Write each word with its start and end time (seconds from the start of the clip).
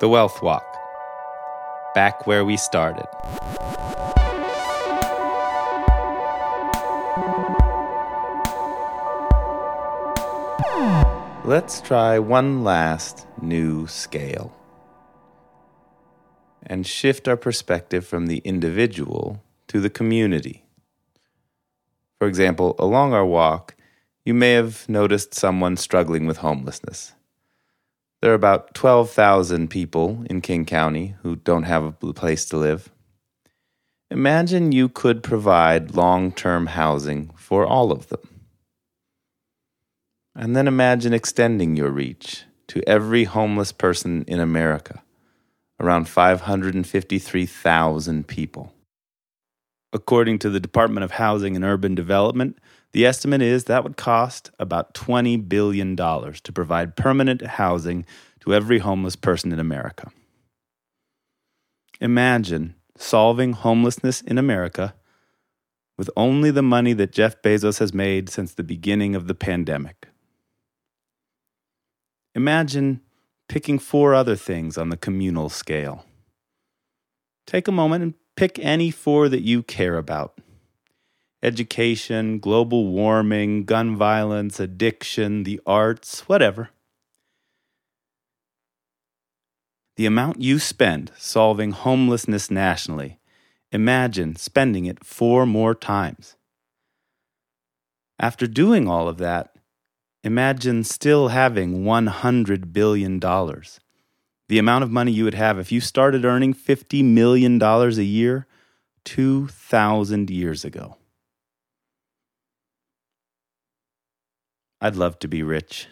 The 0.00 0.08
Wealth 0.08 0.42
Walk. 0.42 0.64
Back 1.92 2.24
where 2.24 2.44
we 2.44 2.56
started. 2.56 3.08
Let's 11.44 11.80
try 11.80 12.20
one 12.20 12.62
last 12.62 13.26
new 13.42 13.88
scale 13.88 14.56
and 16.62 16.86
shift 16.86 17.26
our 17.26 17.36
perspective 17.36 18.06
from 18.06 18.28
the 18.28 18.38
individual 18.44 19.42
to 19.66 19.80
the 19.80 19.90
community. 19.90 20.64
For 22.20 22.28
example, 22.28 22.76
along 22.78 23.14
our 23.14 23.26
walk, 23.26 23.74
you 24.24 24.32
may 24.32 24.52
have 24.52 24.88
noticed 24.88 25.34
someone 25.34 25.76
struggling 25.76 26.28
with 26.28 26.36
homelessness. 26.36 27.14
There 28.20 28.32
are 28.32 28.34
about 28.34 28.74
12,000 28.74 29.70
people 29.70 30.24
in 30.28 30.40
King 30.40 30.64
County 30.64 31.14
who 31.22 31.36
don't 31.36 31.62
have 31.62 31.84
a 31.84 31.92
place 31.92 32.44
to 32.46 32.56
live. 32.56 32.90
Imagine 34.10 34.72
you 34.72 34.88
could 34.88 35.22
provide 35.22 35.94
long 35.94 36.32
term 36.32 36.66
housing 36.66 37.30
for 37.36 37.64
all 37.64 37.92
of 37.92 38.08
them. 38.08 38.40
And 40.34 40.56
then 40.56 40.66
imagine 40.66 41.12
extending 41.12 41.76
your 41.76 41.90
reach 41.90 42.42
to 42.68 42.82
every 42.88 43.24
homeless 43.24 43.70
person 43.70 44.24
in 44.26 44.40
America, 44.40 45.02
around 45.78 46.08
553,000 46.08 48.26
people. 48.26 48.72
According 49.92 50.38
to 50.40 50.50
the 50.50 50.60
Department 50.60 51.04
of 51.04 51.12
Housing 51.12 51.54
and 51.54 51.64
Urban 51.64 51.94
Development, 51.94 52.58
the 52.92 53.04
estimate 53.04 53.42
is 53.42 53.64
that 53.64 53.84
would 53.84 53.96
cost 53.96 54.50
about 54.58 54.94
$20 54.94 55.48
billion 55.48 55.96
to 55.96 56.52
provide 56.54 56.96
permanent 56.96 57.42
housing 57.42 58.06
to 58.40 58.54
every 58.54 58.78
homeless 58.78 59.16
person 59.16 59.52
in 59.52 59.58
America. 59.58 60.10
Imagine 62.00 62.74
solving 62.96 63.52
homelessness 63.52 64.20
in 64.22 64.38
America 64.38 64.94
with 65.96 66.08
only 66.16 66.50
the 66.50 66.62
money 66.62 66.92
that 66.92 67.12
Jeff 67.12 67.42
Bezos 67.42 67.80
has 67.80 67.92
made 67.92 68.30
since 68.30 68.54
the 68.54 68.62
beginning 68.62 69.14
of 69.14 69.26
the 69.26 69.34
pandemic. 69.34 70.08
Imagine 72.34 73.00
picking 73.48 73.78
four 73.78 74.14
other 74.14 74.36
things 74.36 74.78
on 74.78 74.90
the 74.90 74.96
communal 74.96 75.48
scale. 75.48 76.04
Take 77.46 77.66
a 77.66 77.72
moment 77.72 78.02
and 78.02 78.14
pick 78.36 78.58
any 78.60 78.90
four 78.90 79.28
that 79.28 79.42
you 79.42 79.62
care 79.62 79.96
about 79.96 80.38
education, 81.42 82.38
global 82.38 82.88
warming, 82.88 83.64
gun 83.64 83.96
violence, 83.96 84.60
addiction, 84.60 85.44
the 85.44 85.60
arts, 85.66 86.28
whatever. 86.28 86.70
The 89.96 90.06
amount 90.06 90.40
you 90.40 90.58
spend 90.58 91.10
solving 91.16 91.72
homelessness 91.72 92.50
nationally, 92.50 93.18
imagine 93.72 94.36
spending 94.36 94.86
it 94.86 95.04
four 95.04 95.46
more 95.46 95.74
times. 95.74 96.36
After 98.20 98.46
doing 98.46 98.88
all 98.88 99.08
of 99.08 99.18
that, 99.18 99.54
Imagine 100.28 100.84
still 100.84 101.28
having 101.28 101.84
$100 101.84 102.70
billion. 102.70 103.18
The 103.20 104.58
amount 104.58 104.84
of 104.84 104.90
money 104.90 105.10
you 105.10 105.24
would 105.24 105.32
have 105.32 105.58
if 105.58 105.72
you 105.72 105.80
started 105.80 106.26
earning 106.26 106.52
$50 106.52 107.02
million 107.02 107.62
a 107.62 107.88
year 108.02 108.46
2,000 109.04 110.28
years 110.28 110.66
ago. 110.66 110.97
I'd 114.80 114.96
love 114.96 115.18
to 115.20 115.28
be 115.28 115.42
rich. 115.42 115.88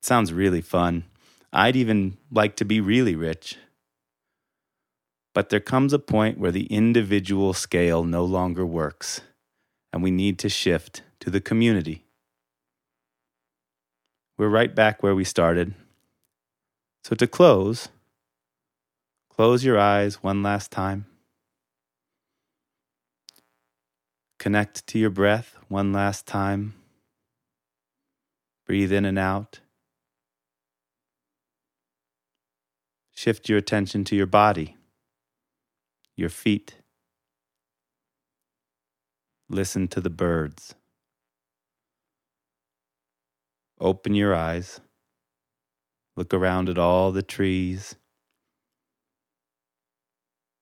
It 0.00 0.06
sounds 0.06 0.32
really 0.32 0.60
fun. 0.60 1.04
I'd 1.52 1.76
even 1.76 2.18
like 2.30 2.56
to 2.56 2.64
be 2.64 2.80
really 2.80 3.16
rich. 3.16 3.56
But 5.34 5.48
there 5.48 5.60
comes 5.60 5.92
a 5.92 5.98
point 5.98 6.38
where 6.38 6.52
the 6.52 6.66
individual 6.66 7.52
scale 7.52 8.04
no 8.04 8.24
longer 8.24 8.64
works, 8.64 9.22
and 9.92 10.02
we 10.02 10.12
need 10.12 10.38
to 10.40 10.48
shift 10.48 11.02
to 11.20 11.30
the 11.30 11.40
community. 11.40 12.04
We're 14.38 14.48
right 14.48 14.72
back 14.74 15.02
where 15.02 15.14
we 15.14 15.24
started. 15.24 15.74
So 17.02 17.16
to 17.16 17.26
close, 17.26 17.88
close 19.28 19.64
your 19.64 19.78
eyes 19.78 20.22
one 20.22 20.42
last 20.42 20.70
time. 20.70 21.06
Connect 24.38 24.86
to 24.88 24.98
your 24.98 25.10
breath 25.10 25.56
one 25.68 25.92
last 25.92 26.26
time. 26.26 26.74
Breathe 28.66 28.92
in 28.92 29.04
and 29.04 29.18
out. 29.18 29.60
Shift 33.12 33.48
your 33.48 33.58
attention 33.58 34.04
to 34.04 34.16
your 34.16 34.26
body, 34.26 34.76
your 36.16 36.28
feet. 36.28 36.76
Listen 39.48 39.88
to 39.88 40.00
the 40.00 40.10
birds. 40.10 40.74
Open 43.80 44.14
your 44.14 44.34
eyes. 44.34 44.80
Look 46.16 46.32
around 46.32 46.68
at 46.68 46.78
all 46.78 47.12
the 47.12 47.22
trees. 47.22 47.96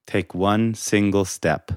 Take 0.06 0.34
one 0.34 0.74
single 0.74 1.24
step. 1.24 1.70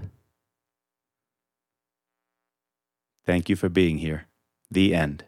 Thank 3.26 3.50
you 3.50 3.56
for 3.56 3.70
being 3.70 4.00
here. 4.00 4.28
The 4.72 4.96
end. 4.96 5.26